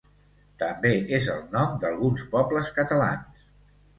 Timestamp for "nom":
1.57-1.77